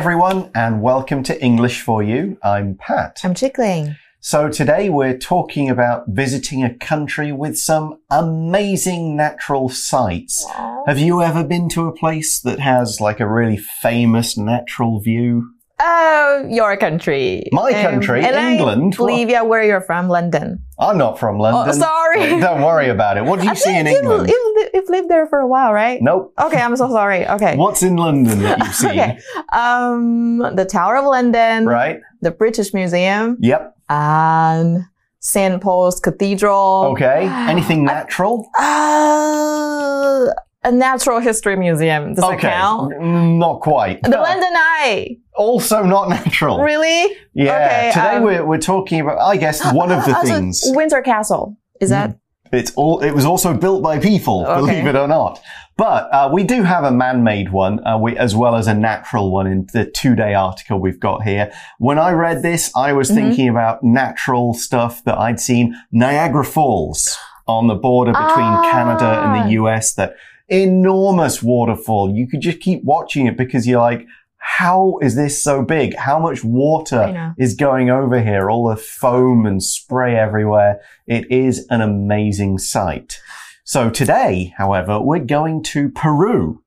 [0.00, 2.38] Hi, everyone, and welcome to English for You.
[2.42, 3.20] I'm Pat.
[3.22, 3.96] I'm Chickling.
[4.18, 10.46] So, today we're talking about visiting a country with some amazing natural sights.
[10.86, 15.50] Have you ever been to a place that has like a really famous natural view?
[15.82, 17.48] Oh, your country.
[17.52, 18.94] My country, and England.
[18.94, 20.62] I believe, yeah, where you're from, London.
[20.78, 21.74] I'm not from London.
[21.74, 22.38] Oh, sorry.
[22.38, 23.24] Don't worry about it.
[23.24, 24.28] What do you I see in England?
[24.28, 26.00] You, you, you've lived there for a while, right?
[26.02, 26.34] Nope.
[26.38, 27.26] Okay, I'm so sorry.
[27.26, 27.56] Okay.
[27.64, 28.90] What's in London that you've seen?
[28.90, 29.18] okay.
[29.54, 32.00] Um, the Tower of London, Right?
[32.20, 33.74] the British Museum, Yep.
[33.88, 34.84] and
[35.20, 35.62] St.
[35.62, 36.90] Paul's Cathedral.
[36.92, 37.26] Okay.
[37.48, 38.48] Anything natural?
[38.58, 40.26] Uh,
[40.62, 42.14] a natural history museum.
[42.14, 42.50] Does that Okay.
[42.50, 42.92] count?
[42.92, 44.02] Mm, Not quite.
[44.02, 45.16] The London Eye.
[45.36, 46.60] Also not natural.
[46.60, 47.16] Really?
[47.32, 47.52] Yeah.
[47.54, 50.60] Okay, Today um, we're, we're talking about, I guess, one of the things.
[50.66, 51.56] Windsor Castle.
[51.80, 52.18] Is that?
[52.52, 54.60] It's all, it was also built by people, Okay.
[54.60, 55.40] believe it or not.
[55.78, 59.32] But uh, we do have a man-made one, uh, we, as well as a natural
[59.32, 61.50] one in the two-day article we've got here.
[61.78, 63.14] When I read this, I was Mhm.
[63.14, 65.74] thinking about natural stuff that I'd seen.
[65.90, 67.16] Niagara Falls
[67.46, 68.68] on the border between Ah.
[68.70, 69.94] Canada and the US.
[69.94, 70.16] That
[70.50, 72.14] enormous waterfall.
[72.14, 74.06] You could just keep watching it because you're like,
[74.38, 75.94] how is this so big?
[75.96, 78.50] How much water is going over here?
[78.50, 80.80] All the foam and spray everywhere.
[81.06, 83.20] It is an amazing sight.
[83.64, 86.62] So today, however, we're going to Peru.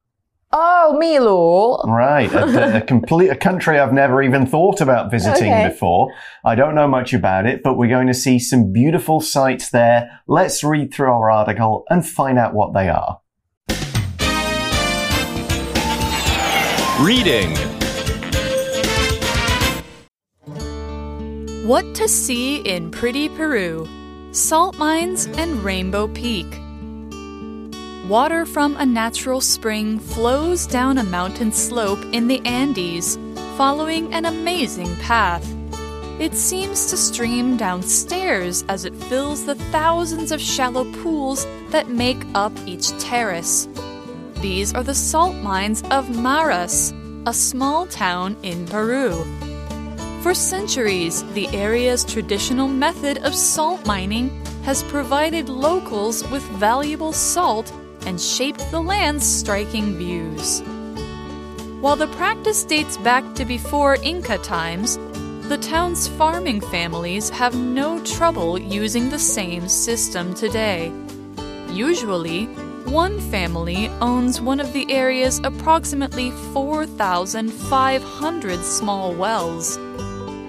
[0.56, 1.84] Oh, Milu.
[1.92, 5.67] Right, a, a complete a country I've never even thought about visiting Okay.
[5.67, 6.14] before.
[6.45, 10.22] I don't know much about it, but we're going to see some beautiful sights there.
[10.27, 13.20] Let's read through our article and find out what they are.
[17.03, 17.53] Reading
[21.67, 23.89] What to see in pretty Peru
[24.31, 26.47] Salt mines and Rainbow Peak.
[28.08, 33.17] Water from a natural spring flows down a mountain slope in the Andes,
[33.58, 35.45] following an amazing path.
[36.21, 42.23] It seems to stream downstairs as it fills the thousands of shallow pools that make
[42.33, 43.67] up each terrace.
[44.43, 46.93] These are the salt mines of Maras,
[47.26, 49.23] a small town in Peru.
[50.21, 54.27] For centuries, the area's traditional method of salt mining
[54.65, 57.71] has provided locals with valuable salt
[58.05, 60.60] and shaped the land's striking views.
[61.80, 64.98] While the practice dates back to before Inca times,
[65.48, 70.92] the town's farming families have no trouble using the same system today.
[71.71, 72.49] Usually,
[72.93, 79.80] one family owns one of the area's approximately 4,500 small wells.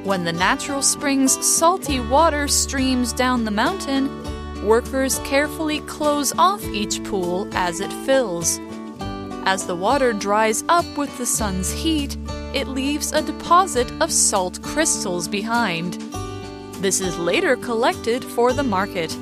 [0.04, 4.10] When the natural spring's salty water streams down the mountain,
[4.62, 8.60] workers carefully close off each pool as it fills.
[9.46, 12.18] As the water dries up with the sun's heat,
[12.52, 15.94] it leaves a deposit of salt crystals behind.
[16.82, 19.16] This is later collected for the market.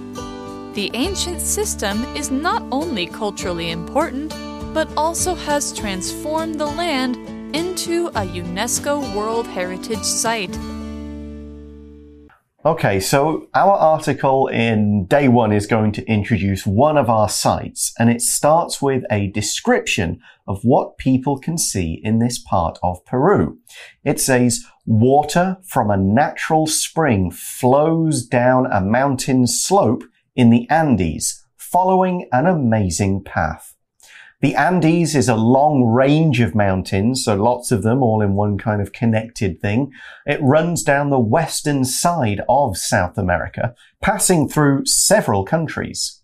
[0.74, 4.30] The ancient system is not only culturally important,
[4.72, 7.16] but also has transformed the land
[7.54, 10.58] into a UNESCO World Heritage Site.
[12.64, 17.92] Okay, so our article in day one is going to introduce one of our sites,
[17.98, 23.04] and it starts with a description of what people can see in this part of
[23.04, 23.58] Peru.
[24.04, 30.04] It says, water from a natural spring flows down a mountain slope
[30.34, 33.74] in the Andes, following an amazing path.
[34.40, 38.58] The Andes is a long range of mountains, so lots of them all in one
[38.58, 39.92] kind of connected thing.
[40.26, 46.20] It runs down the western side of South America, passing through several countries.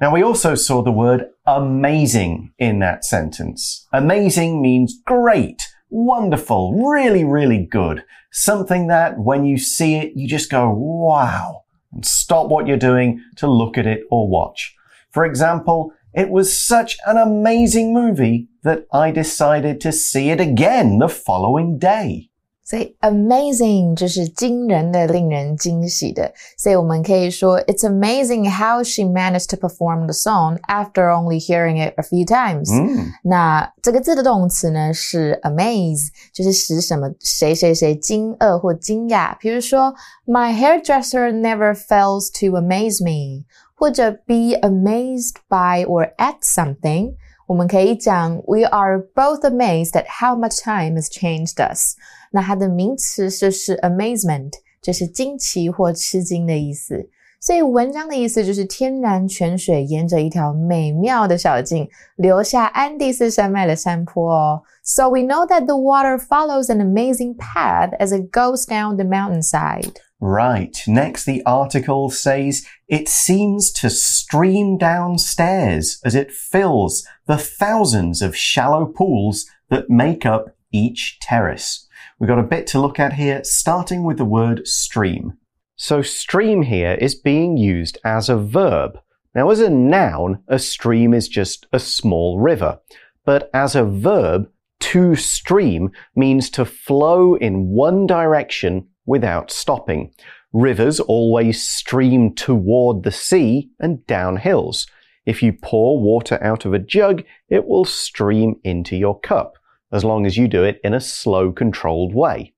[0.00, 3.86] Now, we also saw the word amazing in that sentence.
[3.92, 8.02] Amazing means great, wonderful, really, really good.
[8.30, 13.22] Something that when you see it, you just go, wow, and stop what you're doing
[13.36, 14.74] to look at it or watch.
[15.10, 20.98] For example, it was such an amazing movie that I decided to see it again
[20.98, 22.30] the following day.
[22.67, 31.75] 所以 amazing 就是惊人的、令人惊喜的，所以我们可以说 It's amazing how she managed to perform the song after only hearing
[31.75, 39.37] it a few times、嗯那这个字的动词呢是 amaze，就是使什么谁谁谁惊愕或惊讶。
[39.39, 39.93] 比如说，
[40.25, 43.43] My hairdresser never fails to amaze me，
[43.75, 47.15] 或者 be amazed by or at something。
[47.47, 51.95] 我们可以讲 We are both amazed at how much time has changed us。
[52.31, 57.09] 那它的名词就是 amazement，就是惊奇或吃惊的意思。
[57.43, 61.85] 所以文章的意思就是天然泉水沿着一条美妙的小径
[62.15, 64.61] 流下安第斯山脉的山坡哦。
[64.81, 69.95] So we know that the water follows an amazing path as it goes down the mountainside.
[70.21, 70.81] Right.
[70.87, 78.37] Next, the article says it seems to stream downstairs as it fills the thousands of
[78.37, 81.89] shallow pools that make up each terrace.
[82.19, 85.33] We've got a bit to look at here, starting with the word stream.
[85.80, 88.98] So, stream here is being used as a verb.
[89.32, 92.80] Now, as a noun, a stream is just a small river.
[93.24, 100.12] But as a verb, to stream means to flow in one direction without stopping.
[100.52, 104.84] Rivers always stream toward the sea and down hills.
[105.26, 109.54] If you pour water out of a jug, it will stream into your cup,
[109.92, 112.52] as long as you do it in a slow, controlled way.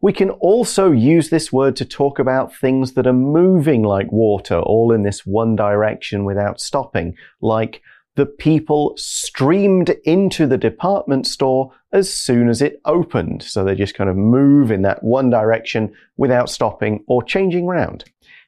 [0.00, 4.60] We can also use this word to talk about things that are moving like water,
[4.60, 7.82] all in this one direction without stopping, like
[8.14, 13.42] the people streamed into the department store as soon as it opened.
[13.42, 18.04] So they just kind of move in that one direction without stopping or changing round.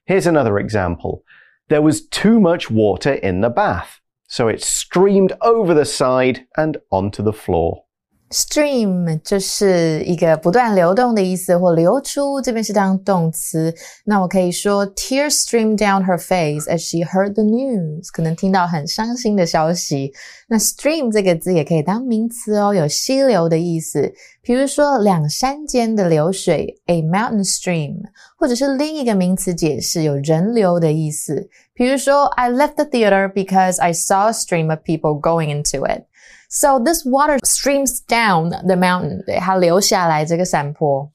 [0.06, 1.24] Here's another example.
[1.68, 6.76] There was too much water in the bath, so it streamed over the side and
[6.90, 7.84] onto the floor.
[8.31, 13.73] Stream 就是一个不断流动的意思，或流出，这边是当动词。
[14.03, 20.11] 那我可以说，Tears streamed down her face as she heard the news，可能听到很伤心的消息。
[20.49, 24.11] 那 stream 这个字也可以当名词哦，有溪流的意思。
[24.41, 28.01] 比如说两山间的流水，a mountain stream，
[28.37, 31.47] 或者是另一个名词解释，有人流的意思。
[31.75, 36.05] 比如说，I left the theater because I saw a stream of people going into it。
[36.52, 39.22] So this water streams down the mountain.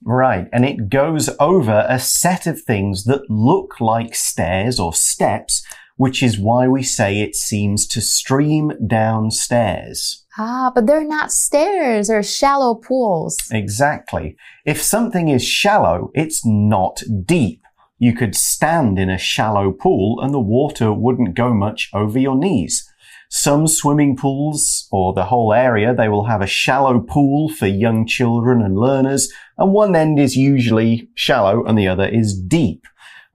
[0.05, 5.61] Right, and it goes over a set of things that look like stairs or steps,
[5.97, 10.23] which is why we say it seems to stream downstairs.
[10.37, 13.37] Ah, but they're not stairs, they're shallow pools.
[13.51, 14.37] Exactly.
[14.65, 17.61] If something is shallow, it's not deep.
[17.97, 22.37] You could stand in a shallow pool and the water wouldn't go much over your
[22.37, 22.89] knees.
[23.34, 28.06] Some swimming pools, or the whole area, they will have a shallow pool for young
[28.06, 32.86] children and learners, and one end is usually shallow and the other is deep.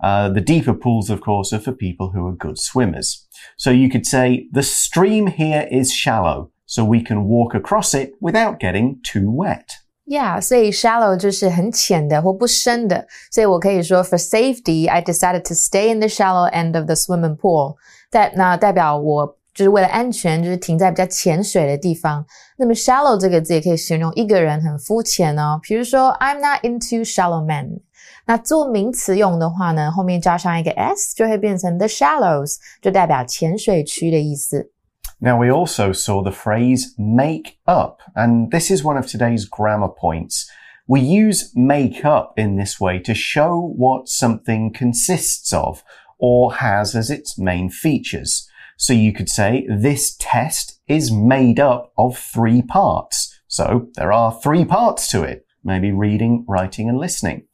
[0.04, 3.26] Uh, the deeper pools, of course, are for people who are good swimmers.
[3.58, 8.12] So you could say, the stream here is shallow, so we can walk across it
[8.20, 9.70] without getting too wet.
[10.08, 16.94] Yeah，所以 shallow 就是很浅的或不深的，所以我可以说 for safety, I decided to stay in the shallow end of the
[16.94, 17.76] swimming pool.
[18.12, 22.26] 在那代表我 就是为了安全，就是停在比较浅水的地方。
[22.58, 25.60] 那么 shallow 这个字也可以形容一个人很肤浅哦。
[25.64, 27.80] 比如说 I'm not into shallow men。
[28.28, 34.72] 那做名词用的话呢，后面加上一个 s 就会变成 the shallows，就代表浅水区的意思。
[35.20, 40.46] Now, we also saw the phrase make up, and this is one of today's grammar points.
[40.88, 45.84] We use make up in this way to show what something consists of
[46.18, 48.48] or has as its main features.
[48.80, 53.34] So you could say this test is made up of three parts.
[53.48, 55.46] So there are three parts to it.
[55.64, 57.48] Maybe reading, writing, and listening.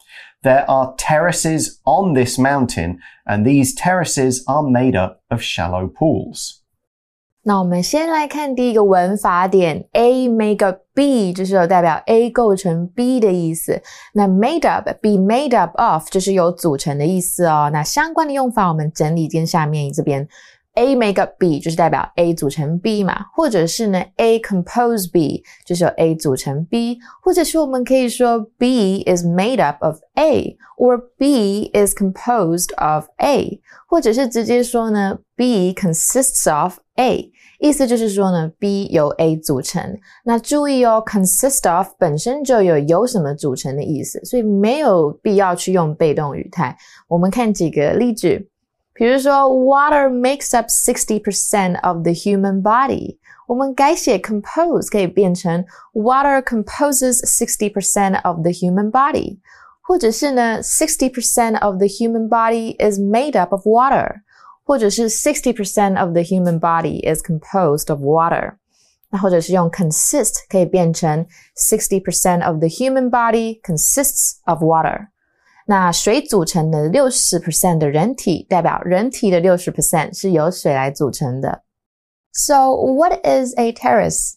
[0.44, 6.58] There are terraces on this mountain, and these terraces are made up of shallow pools.
[7.44, 13.82] 那我们先来看第一个文法点，A make up B 就是有代表 A 构成 B 的意思。
[14.14, 17.70] 那 made up be made up of 就是有组成的意思哦。
[17.72, 20.28] 那相关的用法我们整理跟下面这边。
[20.77, 26.65] A make up B 就是代表 A 组成 B 嘛，或者是呢 A compose B 就是由 A 组成
[26.67, 36.79] B，或者是我们可以说 B is made up of A，or B is composed of A，或者是直接说呢 B consists of
[36.97, 39.83] A，意思就是说呢 B 由 A 组成。
[40.25, 46.77] 那注意哦，consist of 本身就有由什么组成的意思，所以没有必要去用被动语态。
[47.09, 48.51] 我们看几个例句。
[48.96, 53.18] 比如说，water makes up sixty percent of the human body。
[53.48, 59.40] 我们改写 compose 可以变成 water composes sixty percent of the human body，
[59.82, 64.22] 或者是呢，sixty percent of the human body is made up of water，
[64.64, 68.56] 或者是 sixty percent of the human body is composed of water。
[69.10, 71.26] 那或者是用 consist 可以变成
[71.58, 75.08] sixty percent of the human body consists of water。
[75.68, 81.64] 那水组成的六十 percent 的人体，代表人体的六十 percent 是由水来组成的。
[82.34, 84.34] So, what is a terrace?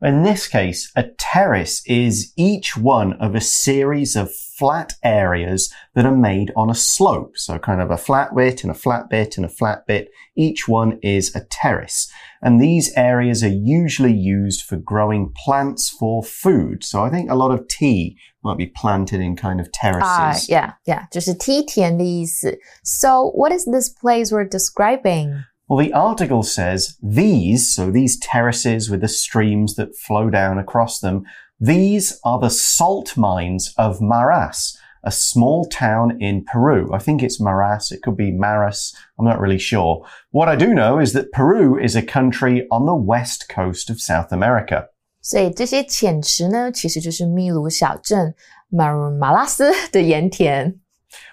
[0.00, 6.06] In this case, a terrace is each one of a series of flat areas that
[6.06, 7.36] are made on a slope.
[7.36, 10.10] So kind of a flat bit and a flat bit and a flat bit.
[10.36, 12.10] Each one is a terrace.
[12.40, 16.84] And these areas are usually used for growing plants for food.
[16.84, 20.48] So I think a lot of tea might be planted in kind of terraces.
[20.48, 22.58] Uh, yeah, yeah, 就是梯田的意思.
[22.84, 25.44] So what is this place we're describing?
[25.68, 31.00] Well, the article says these, so these terraces with the streams that flow down across
[31.00, 31.24] them,
[31.62, 36.92] these are the salt mines of Maras, a small town in Peru.
[36.92, 37.92] I think it's Maras.
[37.92, 38.94] It could be Maras.
[39.18, 40.04] I'm not really sure.
[40.30, 44.00] What I do know is that Peru is a country on the west coast of
[44.00, 44.88] South America.
[45.20, 48.34] 所以这些浅池呢，其实就是秘鲁小镇
[48.68, 50.80] 马马拉斯的盐田。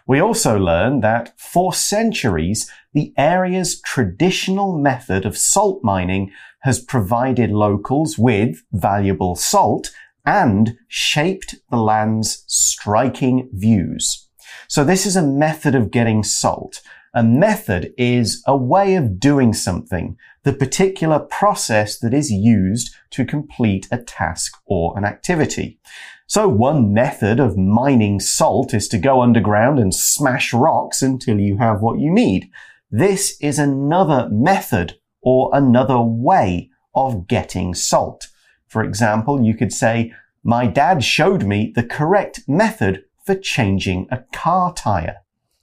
[0.07, 6.31] we also learn that for centuries, the area's traditional method of salt mining
[6.63, 9.91] has provided locals with valuable salt
[10.24, 14.28] and shaped the land's striking views.
[14.68, 16.80] So this is a method of getting salt.
[17.12, 23.24] A method is a way of doing something, the particular process that is used to
[23.24, 25.80] complete a task or an activity.
[26.28, 31.58] So one method of mining salt is to go underground and smash rocks until you
[31.58, 32.48] have what you need.
[32.92, 38.28] This is another method or another way of getting salt.
[38.69, 44.23] For example, you could say, my dad showed me the correct method for changing a
[44.31, 45.17] car tire.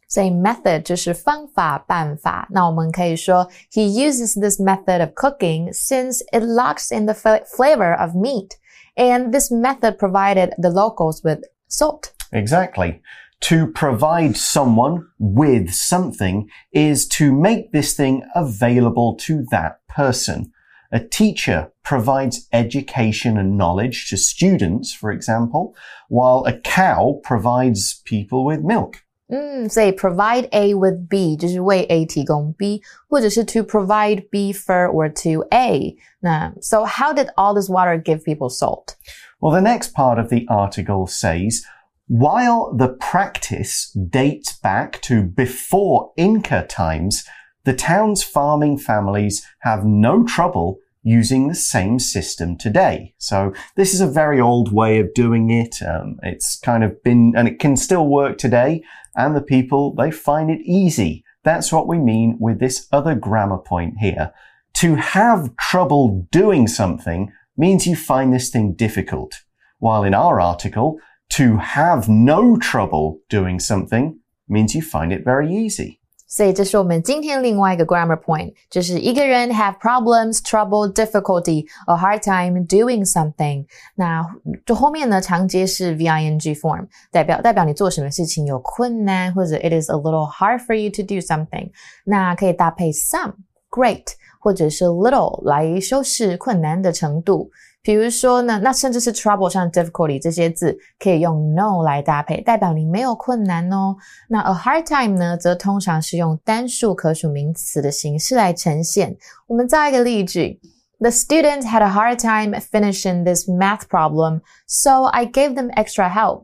[0.08, 2.46] 所以 method 就是方法、办法。
[2.50, 8.50] 那我们可以说 he uses this method of cooking since it locks in the flavor of meat.
[8.96, 12.12] And this method provided the locals with salt.
[12.30, 13.00] Exactly.
[13.48, 20.52] To provide someone with something is to make this thing available to that person.
[20.90, 25.74] A teacher provides education and knowledge to students, for example,
[26.08, 28.96] while a cow provides people with milk.
[29.28, 35.46] 嗯，所以 provide A with B 就是为 A 提供 B，或者是 to provide B for or to
[35.50, 35.96] A。
[36.20, 38.96] 那 so how did all this water give people salt?
[39.40, 41.62] Well, the next part of the article says.
[42.08, 47.24] While the practice dates back to before Inca times,
[47.67, 53.13] the town's farming families have no trouble using the same system today.
[53.17, 55.81] So this is a very old way of doing it.
[55.83, 58.85] Um, it's kind of been, and it can still work today
[59.17, 61.25] and the people, they find it easy.
[61.43, 64.31] That's what we mean with this other grammar point here.
[64.75, 69.43] To have trouble doing something means you find this thing difficult.
[69.79, 70.99] While in our article,
[71.31, 75.99] to have no trouble doing something means you find it very easy.
[76.26, 83.66] 所以这是我们今天另外一个 grammar point，就是一个人 have problems, trouble, difficulty, a hard time doing something。
[83.96, 84.24] 那
[84.64, 91.70] 这后面呢，常接是 ving form，代表代表你做什么事情有困难，或者 it is a little hard for you to do something。
[92.06, 93.34] 那可以搭配 some,
[93.70, 94.04] great，
[94.40, 97.50] 或者是 little 来修饰困难的程度。
[97.87, 103.95] 比如说呢，那甚至是 trouble 像 difficulty 这些字，可以用 no 来搭配，代表你没有困难哦。
[104.27, 109.15] 那 a hard time 呢，则通常是用单数可数名词的形式来呈现。
[109.47, 110.59] 我们再一个例句
[110.99, 116.43] ：The student had a hard time finishing this math problem, so I gave them extra help.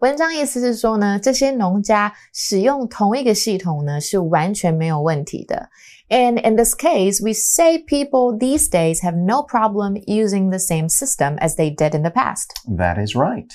[0.00, 5.68] 文章意思是说呢，这些农家使用同一个系统呢，是完全没有问题的。
[6.12, 11.38] And in this case, we say people these days have no problem using the same system
[11.40, 12.52] as they did in the past.
[12.68, 13.50] That is right.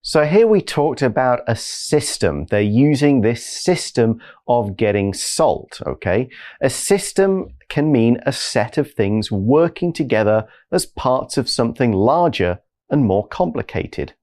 [0.00, 2.46] So here we talked about a system.
[2.46, 6.30] They're using this system of getting salt, okay?
[6.62, 12.60] A system can mean a set of things working together as parts of something larger
[12.88, 14.14] and more complicated.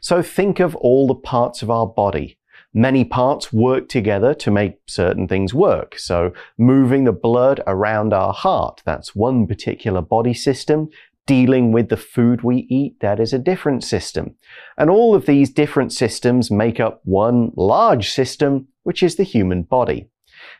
[0.00, 2.38] So think of all the parts of our body.
[2.78, 5.98] Many parts work together to make certain things work.
[5.98, 10.90] So moving the blood around our heart, that's one particular body system.
[11.24, 14.34] Dealing with the food we eat, that is a different system.
[14.76, 19.62] And all of these different systems make up one large system, which is the human
[19.62, 20.10] body.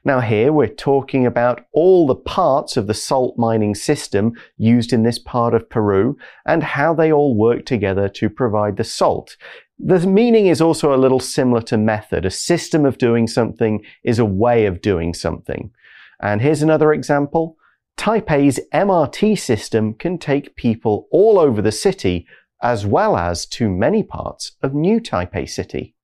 [0.02, 5.02] Now here we're talking about all the parts of the salt mining system used in
[5.02, 9.36] this part of Peru and how they all work together to provide the salt.
[9.77, 12.25] The meaning is also a little similar to method.
[12.25, 15.71] A system of doing something is a way of doing something.
[16.19, 17.55] And here's another example.
[17.97, 22.25] Taipei's MRT system can take people all over the city
[22.61, 25.95] as well as to many parts of New Taipei City.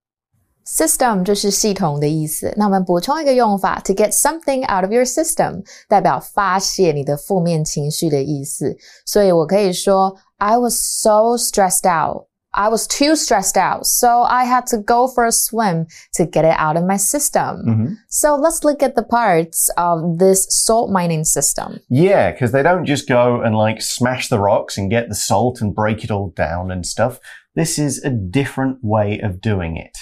[0.66, 2.54] System 就是系统的意思。
[2.58, 8.76] 那我们补充一个用法，to get something out of your system，代表发泄你的负面情绪的意思。
[9.06, 15.25] 所以我可以说，I was so stressed out I was too stressed out, so I had to go for
[15.25, 17.65] a swim to get it out of my system.
[17.67, 17.97] Mhm.
[18.09, 21.81] So let's look at the parts of this salt mining system.
[21.89, 25.61] Yeah, because they don't just go and like smash the rocks and get the salt
[25.61, 27.19] and break it all down and stuff.
[27.55, 29.97] This is a different way of doing it.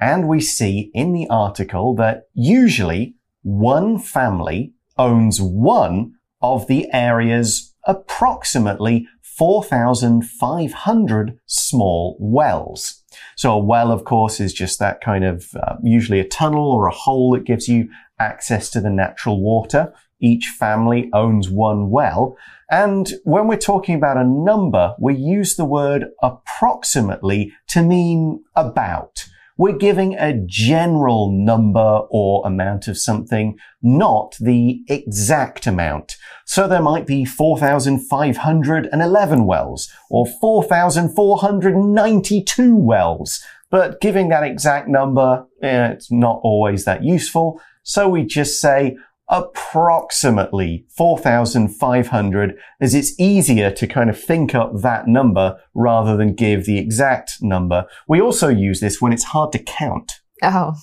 [0.00, 7.74] And we see in the article that usually one family owns one of the area's
[7.86, 9.06] approximately
[9.36, 13.02] 4,500 small wells.
[13.36, 16.86] So a well, of course, is just that kind of uh, usually a tunnel or
[16.86, 17.88] a hole that gives you
[18.18, 19.92] access to the natural water.
[20.20, 22.36] Each family owns one well.
[22.70, 29.26] And when we're talking about a number, we use the word approximately to mean about.
[29.56, 36.16] We're giving a general number or amount of something, not the exact amount.
[36.44, 43.44] So there might be 4,511 wells or 4,492 wells.
[43.70, 47.60] But giving that exact number, eh, it's not always that useful.
[47.84, 48.96] So we just say
[49.33, 56.65] approximately 4,500 as it's easier to kind of think up that number rather than give
[56.65, 57.85] the exact number.
[58.07, 60.13] We also use this when it's hard to count.
[60.41, 60.73] Oh,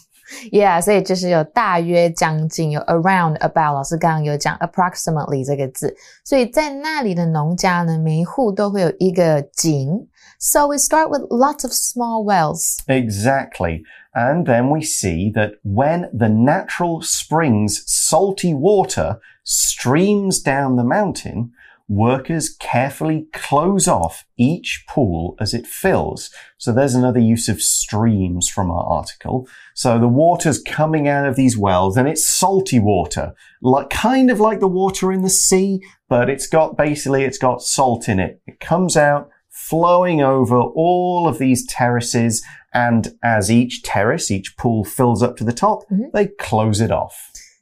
[0.53, 3.75] yeah，所以就是有大约、将近，有 around、about。
[3.75, 10.07] 老师刚刚有讲 approximately 这个字，所以在那里的农家呢，每一户都会有一个井。
[10.44, 12.82] so we start with lots of small wells.
[12.88, 13.84] Exactly.
[14.16, 21.52] And then we see that when the natural spring's salty water streams down the mountain,
[21.88, 26.32] workers carefully close off each pool as it fills.
[26.58, 29.48] So there's another use of streams from our article.
[29.76, 34.40] So the water's coming out of these wells and it's salty water, like kind of
[34.40, 38.42] like the water in the sea, but it's got basically it's got salt in it.
[38.48, 39.30] It comes out
[39.61, 42.43] flowing over all of these terraces
[42.73, 47.13] and as each terrace, each pool fills up to the top, they close it off.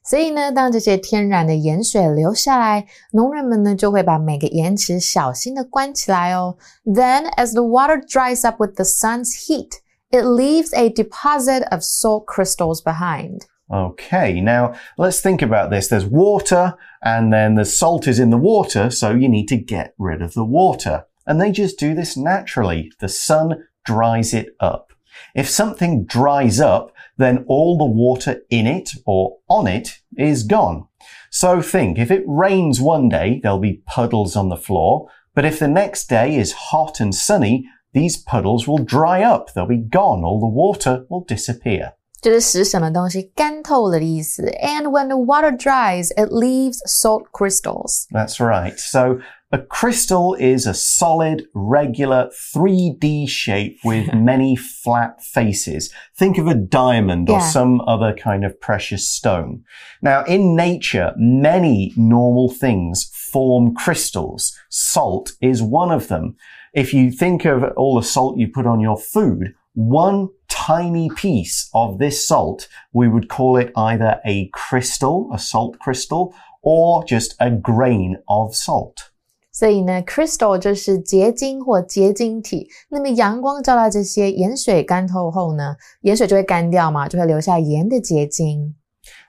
[0.03, 6.57] 所以呢，当这些天然的盐水流下来，农人们呢就会把每个盐池小心的关起来哦。
[6.85, 9.79] Then, as the water dries up with the sun's heat,
[10.11, 13.47] it leaves a deposit of salt crystals behind.
[13.67, 15.87] Okay, now let's think about this.
[15.87, 19.95] There's water and then the salt is in the water, so you need to get
[19.97, 21.05] rid of the water.
[21.25, 22.91] And they just do this naturally.
[22.99, 24.91] The sun dries it up.
[25.33, 30.87] If something dries up, then all the water in it or on it is gone.
[31.31, 35.09] So think, if it rains one day, there'll be puddles on the floor.
[35.33, 39.53] But if the next day is hot and sunny, these puddles will dry up.
[39.53, 40.23] They'll be gone.
[40.23, 41.93] All the water will disappear.
[42.21, 44.43] 就是使什么东西干透了的意思。
[44.59, 48.07] And when the water dries, it leaves salt crystals.
[48.09, 48.75] That's right.
[48.77, 49.19] So
[49.52, 55.92] a crystal is a solid, regular 3D shape with many flat faces.
[56.14, 59.64] Think of a diamond or some other kind of precious stone.
[60.02, 64.56] Now, in nature, many normal things form crystals.
[64.68, 66.36] Salt is one of them.
[66.72, 71.68] If you think of all the salt you put on your food, one tiny piece
[71.74, 77.34] of this salt, we would call it either a crystal, a salt crystal, or just
[77.40, 79.10] a grain of salt.
[79.59, 82.67] 所以呢，crystal 就是结晶或结晶体。
[82.89, 88.75] 那么阳光照到这些盐水干透后呢，盐水就会干掉嘛，就会留下盐的结晶。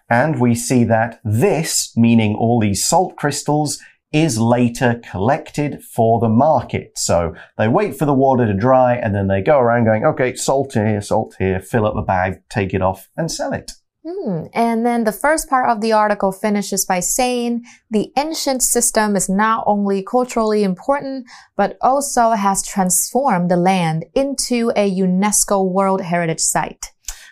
[0.09, 3.79] And we see that this, meaning all these salt crystals,
[4.13, 6.93] is later collected for the market.
[6.95, 10.35] So they wait for the water to dry and then they go around going, okay,
[10.35, 13.73] salt here, salt here, fill up the bag, take it off and sell it.
[14.04, 14.46] Hmm.
[14.54, 19.30] And then the first part of the article finishes by saying the ancient system is
[19.30, 26.40] not only culturally important, but also has transformed the land into a UNESCO World Heritage
[26.40, 26.88] Site.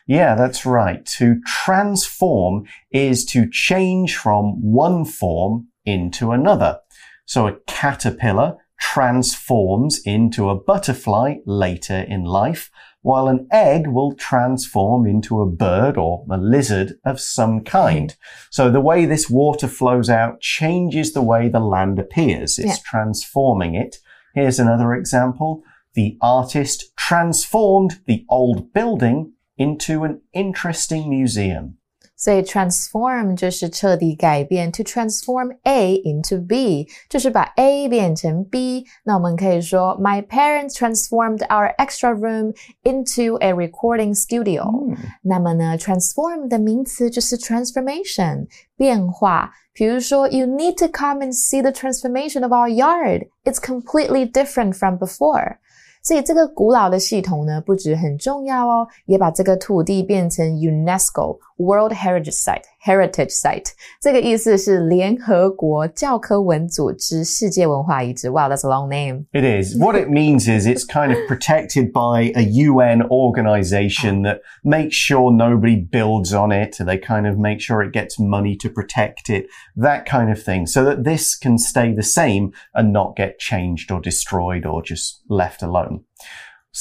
[0.06, 1.04] Yeah, that's right.
[1.18, 6.80] To transform is to change from one form into another.
[7.26, 12.72] So a caterpillar transforms into a butterfly later in life,
[13.02, 18.16] while an egg will transform into a bird or a lizard of some kind.
[18.50, 22.60] So the way this water flows out changes the way the land appears.
[22.60, 22.84] It's Yeah.
[22.86, 23.98] transforming it.
[24.36, 25.64] Here's another example.
[25.96, 31.79] The artist transformed the old building into an interesting museum.
[32.19, 38.87] 所以 transform 就是彻底改变，to transform A into B 就是把 A 变成 B。
[39.05, 44.95] 那我们可以说，My parents transformed our extra room into a recording studio。
[45.23, 49.53] 那么呢，transform 的名词就是 transformation 变化。
[49.73, 53.27] 比如说，You need to come and see the transformation of our yard.
[53.43, 55.57] It's completely different from before.
[56.02, 62.64] 所以这个古老的系统呢，不止很重要哦，也把这个土地变成 UNESCO World Heritage Site。
[62.85, 68.29] Heritage Site 这个意思是联合国教科文组织世界文化遗址。
[68.29, 69.25] Wow, that's a long name.
[69.33, 69.77] It is.
[69.79, 75.33] What it means is it's kind of protected by a UN organization that makes sure
[75.33, 76.77] nobody builds on it.
[76.79, 80.67] They kind of make sure it gets money to protect it, that kind of thing,
[80.67, 85.23] so that this can stay the same and not get changed or destroyed or just
[85.29, 86.05] left alone.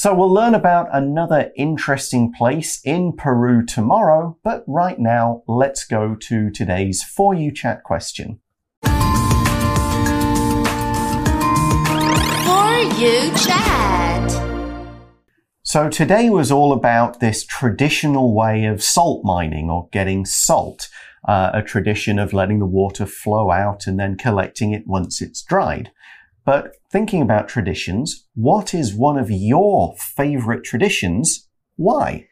[0.01, 6.15] So we'll learn about another interesting place in Peru tomorrow, but right now let's go
[6.15, 8.39] to today's For You Chat question.
[8.85, 8.91] For
[12.97, 14.31] You Chat.
[15.63, 20.87] So today was all about this traditional way of salt mining or getting salt.
[21.27, 25.43] Uh, a tradition of letting the water flow out and then collecting it once it's
[25.43, 25.91] dried.
[26.45, 31.47] But thinking about traditions, what is one of your favorite traditions?
[31.75, 32.27] Why?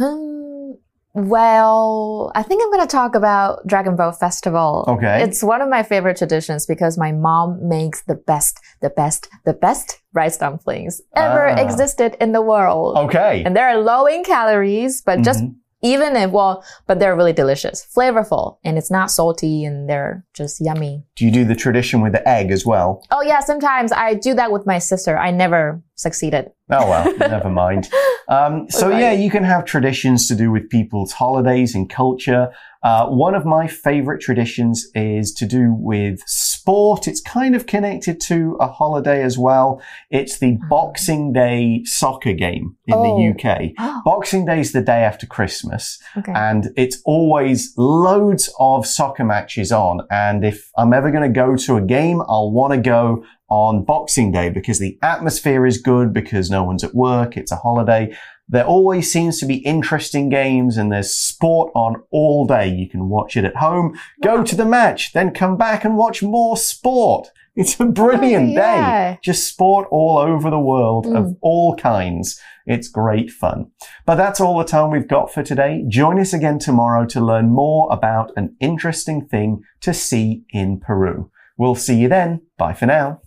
[0.00, 0.76] Um,
[1.14, 4.84] well, I think I'm going to talk about Dragon Boat Festival.
[4.88, 5.22] Okay.
[5.22, 9.52] It's one of my favorite traditions because my mom makes the best, the best, the
[9.52, 11.60] best rice dumplings ever Ah.
[11.60, 12.96] existed in the world.
[12.96, 13.42] Okay.
[13.44, 15.56] And they're low in calories, but just Mhm.
[15.82, 20.60] Even if, well, but they're really delicious, flavorful, and it's not salty and they're just
[20.60, 21.04] yummy.
[21.16, 23.04] Do you do the tradition with the egg as well?
[23.10, 25.18] Oh yeah, sometimes I do that with my sister.
[25.18, 26.50] I never succeeded.
[26.70, 27.90] Oh well, never mind.
[28.28, 29.00] Um, so Right.
[29.00, 32.48] yeah, you can have traditions to do with people's holidays and culture.
[32.82, 36.20] Uh, one of my favorite traditions is to do with
[36.62, 37.08] sport.
[37.08, 39.82] It's kind of connected to a holiday as well.
[40.10, 40.68] It's the uh-huh.
[40.68, 43.02] Boxing Day soccer game in Oh.
[43.16, 43.72] the UK.
[43.78, 44.00] Oh.
[44.04, 45.98] Boxing Day is the day after Christmas.
[46.16, 46.32] Okay.
[46.34, 50.02] and it's always loads of soccer matches on.
[50.10, 53.84] And if I'm ever going to go to a game, I'll want to go on
[53.84, 57.36] Boxing Day because the atmosphere is good because no one's at work.
[57.36, 58.14] It's a holiday.
[58.48, 62.68] There always seems to be interesting games and there's sport on all day.
[62.68, 66.22] You can watch it at home, go to the match, then come back and watch
[66.22, 67.28] more sport.
[67.54, 69.12] It's a brilliant Oh, yeah.
[69.12, 69.18] day.
[69.22, 71.36] Just sport all over the world of Mm.
[71.42, 72.40] all kinds.
[72.66, 73.66] It's great fun.
[74.06, 75.84] But that's all the time we've got for today.
[75.86, 81.30] Join us again tomorrow to learn more about an interesting thing to see in Peru.
[81.58, 82.40] We'll see you then.
[82.56, 83.20] Bye for now.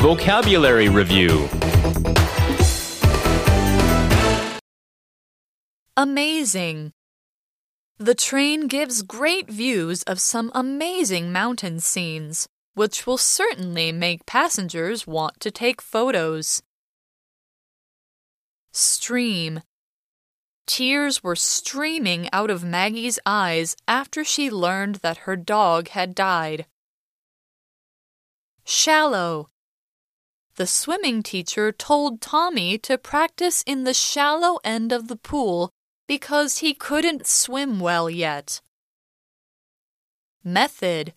[0.00, 1.46] Vocabulary Review
[5.98, 6.92] Amazing.
[7.96, 15.08] The train gives great views of some amazing mountain scenes, which will certainly make passengers
[15.08, 16.62] want to take photos.
[18.70, 19.62] Stream.
[20.68, 26.66] Tears were streaming out of Maggie's eyes after she learned that her dog had died.
[28.64, 29.48] Shallow.
[30.54, 35.72] The swimming teacher told Tommy to practice in the shallow end of the pool
[36.08, 38.60] because he couldn't swim well yet.
[40.42, 41.12] Method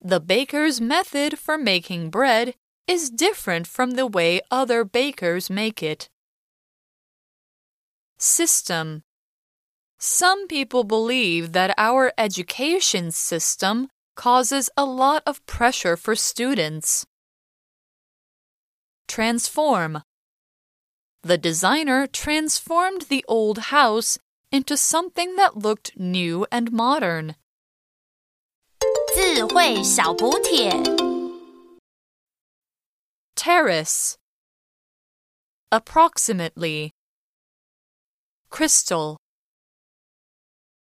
[0.00, 2.54] The baker's method for making bread
[2.86, 6.08] is different from the way other bakers make it.
[8.16, 9.02] System
[9.98, 17.04] Some people believe that our education system causes a lot of pressure for students.
[19.08, 20.02] Transform
[21.25, 24.17] the designer transformed the old house
[24.51, 27.35] into something that looked new and modern.
[29.15, 30.71] 智慧小补帖。
[33.35, 34.17] Terrace.
[35.69, 36.91] Approximately.
[38.49, 39.17] Crystal.